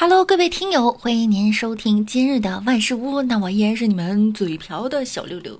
[0.00, 3.20] Hello，各位听友，欢迎您收听今日的万事屋。
[3.22, 5.58] 那我依然是你们嘴瓢的小六六。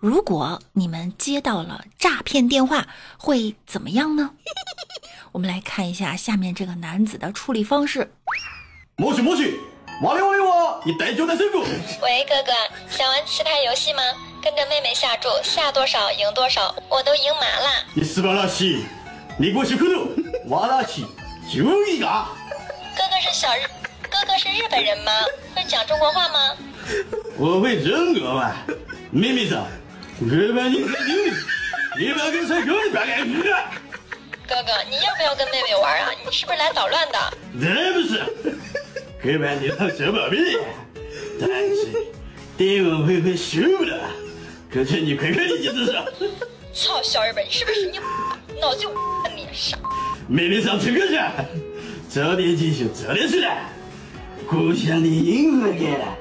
[0.00, 4.32] 如果你们接到了诈骗电话，会怎么样呢？
[5.30, 8.12] 我们来看一下下面这个男子的处理方式。
[8.96, 9.60] 莫许莫许，
[10.02, 11.60] 哇哩哇哩哇，你带酒带水不？
[12.02, 12.52] 喂，哥哥，
[12.90, 14.02] 想玩棋牌游戏吗？
[14.42, 17.86] 跟着妹妹下注，下多少赢多少，我都赢麻了。
[17.94, 18.84] 你死巴拉西，
[19.38, 20.08] 你给我洗口头，
[20.48, 21.06] 哇拉西。
[21.48, 22.06] 就一个，
[22.96, 23.60] 哥哥是小日，
[24.10, 25.12] 哥哥是日本人吗？
[25.54, 26.56] 会讲中国话吗？
[27.36, 28.56] 我会中国话，
[29.12, 29.54] 妹妹子，
[30.20, 31.34] 我把你吹牛，
[31.98, 33.42] 你不要跟吹牛，你别干鱼。
[34.48, 36.10] 哥哥，你要不要跟妹妹玩啊？
[36.24, 37.32] 你是不是来捣乱的？
[37.60, 38.18] 真不是，
[39.22, 40.36] 哥把你当小宝贝，
[41.40, 42.06] 但是
[42.56, 44.10] 爹我会会输了，
[44.72, 45.92] 可是你快快的意思是？
[46.74, 48.00] 操，小日本，你是不是你
[48.60, 48.92] 脑子有
[49.34, 49.78] 你傻？
[50.28, 51.16] 妹妹上车去，
[52.08, 53.70] 早点进修，早点出来。
[54.48, 56.18] 故乡的樱花开了，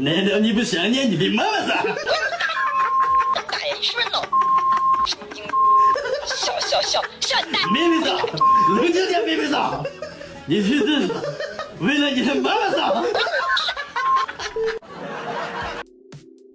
[0.00, 1.74] 难道你不想念你的妈妈吗？
[3.50, 4.22] 大爷，你是不是脑？
[6.26, 7.70] 笑笑笑笑大。
[7.70, 8.16] 妹妹上，
[8.76, 9.84] 冷静点，妹妹上，
[10.46, 11.12] 你去这是
[11.80, 13.04] 为了你的妈妈上。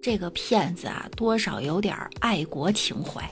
[0.02, 3.30] 这个骗子啊，多少有点爱国情怀。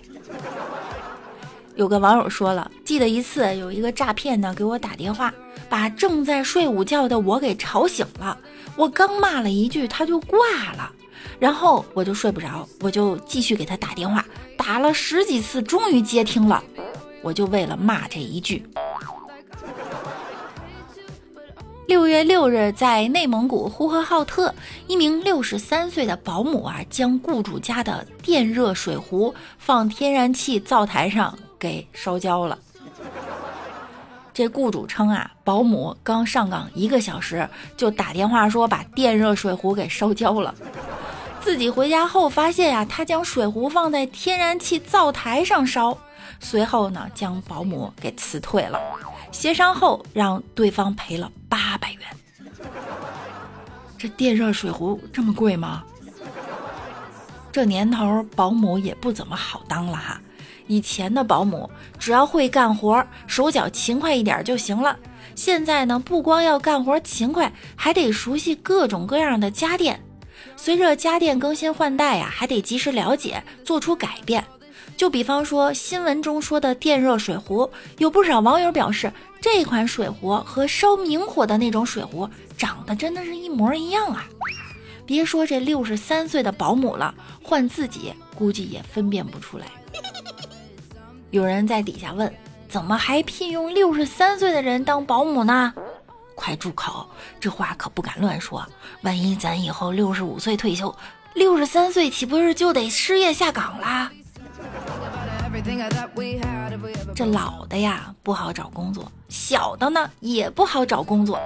[1.76, 5.34] 有个网友说了，记得一次有一个诈骗呢给我打电话，
[5.70, 8.38] 把正在睡午觉的我给吵醒了。
[8.78, 10.38] 我刚骂了一句，他就挂
[10.78, 10.90] 了，
[11.38, 14.24] 然后我就睡不着，我就继续给他打电话，
[14.58, 16.64] 打了十几次，终于接听了。
[17.22, 18.66] 我就为了骂这一句。
[21.88, 24.56] 六月六日，在内蒙古呼和浩特，
[24.88, 31.38] 一名六十三岁的保姆啊，将雇主家的电热水壶放天然气灶台上。
[31.60, 32.58] 给烧焦了。
[34.34, 40.54] 这雇主称啊，保姆刚上岗一个小时，就打电话说把电热水壶给烧焦了。
[41.40, 45.98] 自己回家后发现呀，他将水壶放在天然气灶台上烧，
[46.40, 48.80] 随后呢，将保姆给辞退了。
[49.32, 52.02] 协商后，让对方赔了八百元。
[53.98, 55.84] 这电热水壶这么贵吗？
[57.52, 60.20] 这年头，保姆也不怎么好当了哈。
[60.68, 64.98] 以前的保姆只要会干活，手脚勤快一点就行了。
[65.36, 70.00] 现在呢，不光要干活勤快，还得熟悉各种各样的家电。
[70.56, 74.44] 随着家电更新换代呀，还得及时了解，做出改变。
[74.96, 79.12] 就比方说新闻中说的电热水壶，有不少网友表示，
[79.42, 84.26] 这款水壶和烧明火的那种水壶长得真的是一模一样啊！
[85.06, 89.66] 别说这六十三岁的保姆了，换自己估计也分辨不出来。
[91.32, 92.34] 有人在底下问
[92.70, 95.74] ：“怎么还聘用六十三岁的人当保姆呢？”
[96.36, 97.08] 快住口！
[97.40, 98.66] 这话可不敢乱说。
[99.02, 100.94] 万一咱以后六十五岁退休，
[101.34, 104.12] 六十三岁岂不是就得失业下岗啦？
[107.16, 111.40] 这老的呀不好找工作，小的呢也不好找工作。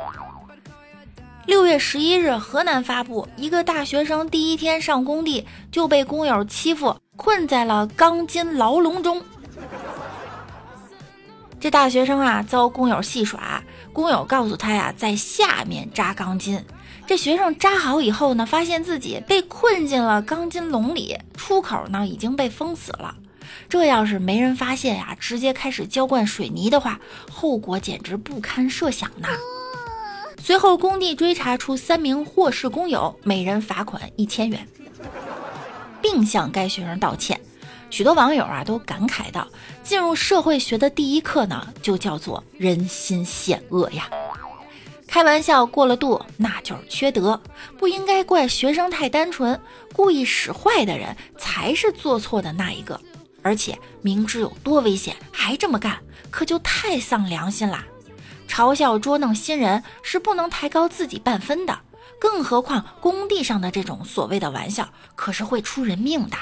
[1.45, 9.23] 六月十一日，河南发布，一个大学生第一天上工地就被工友欺负，困在了钢筋牢笼中。
[11.59, 13.61] 这大学生啊，遭工友戏耍，
[13.91, 16.63] 工友告诉他呀，在下面扎钢筋。
[17.05, 23.13] 这学生扎好以后呢，发现自己被困进了钢筋笼里，出口呢已经被封死了。
[23.67, 26.99] 这要是没人发现呀，直接开始浇灌水泥的话，
[27.29, 29.27] 后果简直不堪设想呐。
[30.41, 34.65] 随后工地追查出三名获事工友，每人罚款一千元，
[36.01, 37.41] 并向该学生道歉。
[37.89, 39.47] 许多网友啊都感慨道
[39.83, 44.09] ：“进入社会学的第一课呢，就叫做人心险恶呀。
[45.07, 47.41] 开玩笑过了度，那就是缺德。
[47.77, 49.59] 不应该怪学生太单纯，
[49.91, 52.99] 故意使坏的人才是做错的那一个。
[53.41, 55.97] 而且明知有多危险还这么干，
[56.29, 57.85] 可就太丧良心啦！
[58.47, 61.79] 嘲笑捉弄新人是不能抬高自己半分的，
[62.19, 66.37] 更何况工地上的这种所谓的玩笑，可是会出人命的。”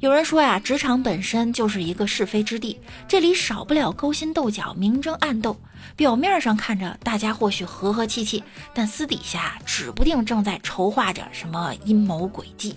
[0.00, 2.78] 有人说呀，职场本身就是一个是非之地，
[3.08, 5.56] 这里少不了勾心斗角、明争暗斗。
[5.96, 8.44] 表面上看着大家或许和和气气，
[8.74, 12.76] 但私底下指不定正在筹划着什么阴谋诡计。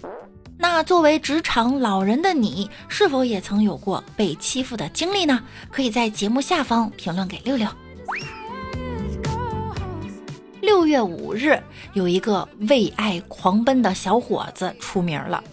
[0.57, 5.43] 那作为职场老人的你，是否也曾有过被欺负的经历呢？
[5.69, 7.67] 可以在节目下方评论给六六。
[10.61, 11.61] 六月五日，
[11.93, 15.43] 有一个为爱狂奔的小伙子出名了。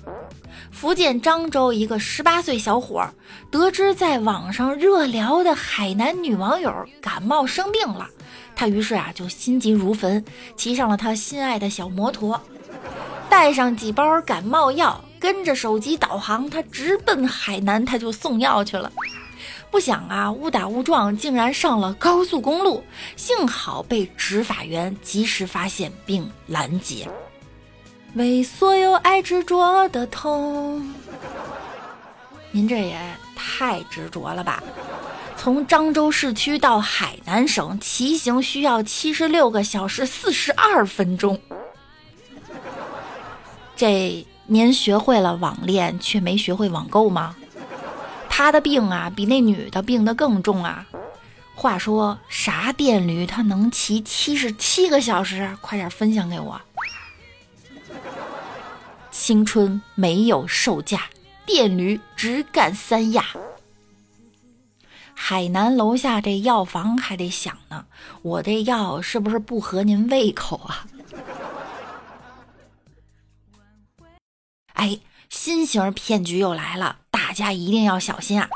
[0.76, 3.14] 福建漳州一个十八岁小伙儿，
[3.50, 6.70] 得知在网上热聊的海南女网友
[7.00, 8.06] 感冒生病了，
[8.54, 10.22] 他于是啊就心急如焚，
[10.54, 12.38] 骑上了他心爱的小摩托，
[13.30, 18.92] 带上几包感冒药，跟着手机导航，他直奔海南，他就送药去了。
[19.70, 22.84] 不想啊，误打误撞，竟然上了高速公路，
[23.16, 27.08] 幸好被执法员及时发现并拦截。
[28.14, 30.94] 为所有爱执着的痛，
[32.50, 32.98] 您这也
[33.34, 34.62] 太执着了吧！
[35.36, 41.38] 从漳州市区到海南省骑行需要七十六个小时四十二分钟。
[43.76, 47.36] 这您学会了网恋，却没学会网购吗？
[48.30, 50.86] 他的病啊，比那女的病的更重啊！
[51.54, 55.54] 话说啥电驴他能骑七十七个小时？
[55.60, 56.60] 快点分享给我！
[59.26, 61.08] 青春没有售价，
[61.44, 63.24] 电驴直干三亚。
[65.14, 67.86] 海南楼下这药房还得想呢，
[68.22, 70.86] 我这药是不是不合您胃口啊？
[74.74, 78.48] 哎，新型骗局又来了，大家一定要小心啊！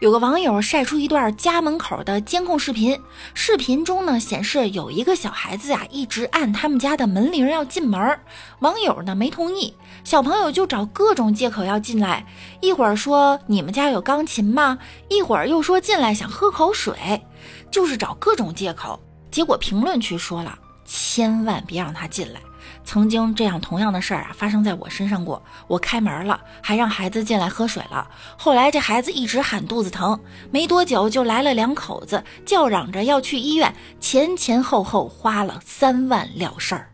[0.00, 3.00] 有个网友晒出一段家门口的监控视频，
[3.32, 8.18] 视频中呢显示有一个小孩子呀一直按他们家的门铃要进门，
[8.58, 9.72] 网友呢没同意，
[10.04, 12.26] 小朋友就找各种借口要进来，
[12.60, 14.78] 一会儿说你们家有钢琴吗？
[15.08, 17.22] 一会儿又说进来想喝口水，
[17.70, 19.00] 就是找各种借口。
[19.30, 22.40] 结果评论区说了，千万别让他进来。
[22.84, 25.42] 曾经这样同样的事儿啊，发生在我身上过。
[25.66, 28.08] 我开门了，还让孩子进来喝水了。
[28.36, 30.18] 后来这孩子一直喊肚子疼，
[30.50, 36.90] 没多久就来了两口子，叫嚷着要去医院，前前后后花了三万了事儿。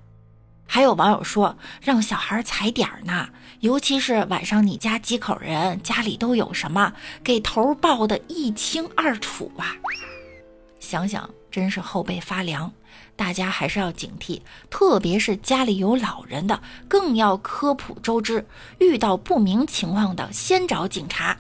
[0.66, 3.28] 还有网友说，让小孩踩点儿呢，
[3.60, 6.92] 尤其是晚上你家几口人，家里都有什么，
[7.22, 9.76] 给头报的一清二楚啊。
[10.80, 12.72] 想想真是后背发凉。
[13.14, 14.40] 大家还是要警惕，
[14.70, 18.46] 特别是家里有老人的，更要科普周知。
[18.78, 21.36] 遇到不明情况的，先找警察。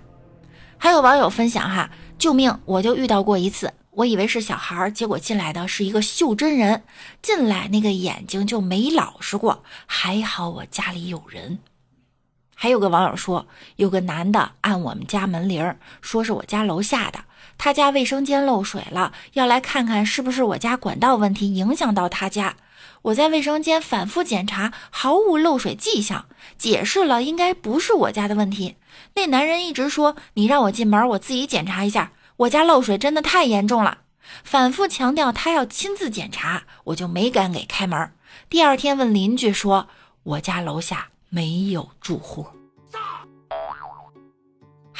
[0.76, 2.60] 还有网友分享哈，救命！
[2.66, 6.84] 我就遇到过一次，我以为是小孩，结果进来的是一个袖珍人，
[7.22, 9.64] 进来那个眼睛就没老实过。
[9.86, 11.58] 还好我家里有人。
[12.54, 17.24] 还有个网友说，有个男的按我们家门铃，说是我家楼下的。
[17.58, 22.56] 他家卫生间漏水了，要来看看是不是我家管道问题影响到他家。
[23.02, 28.76] 我在卫生间反复检查，毫无漏水迹象，解释了应该不是我家的问题。
[29.14, 32.12] 那男人一直说你让我进门，我自己检查一下。
[32.36, 33.98] 我家漏水真的太严重了，
[34.42, 38.12] 反复强调他要亲自检查，我就没敢给开门。
[38.48, 39.88] 第二天问邻居说，
[40.22, 42.61] 我家楼下没有住户。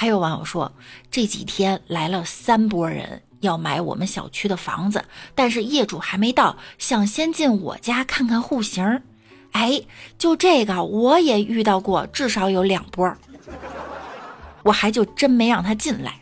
[0.03, 0.73] 还有网友说，
[1.13, 9.01] 这几天来了三波人要买我们小区的房子，但是业主还没到，想先进我家看看户型。
[9.53, 9.81] 哎，
[10.19, 13.17] 就这个我也遇到过，至少有两波，
[14.65, 16.19] 我还就真没让他进来。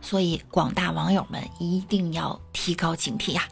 [0.00, 3.48] 所以广大网友们一定要提高警惕呀！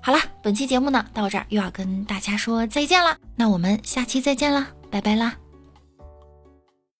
[0.00, 5.36] 好了，本期节目呢到这儿又要跟大家说再见了，那我们下期再见了，拜拜啦！